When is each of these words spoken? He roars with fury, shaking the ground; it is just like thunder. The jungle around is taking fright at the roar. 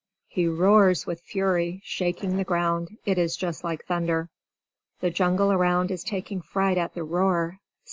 He 0.27 0.47
roars 0.47 1.05
with 1.05 1.21
fury, 1.21 1.79
shaking 1.85 2.35
the 2.35 2.43
ground; 2.43 2.97
it 3.05 3.19
is 3.19 3.37
just 3.37 3.63
like 3.63 3.85
thunder. 3.85 4.29
The 4.99 5.11
jungle 5.11 5.51
around 5.51 5.91
is 5.91 6.03
taking 6.03 6.41
fright 6.41 6.79
at 6.79 6.95
the 6.95 7.03
roar. 7.03 7.59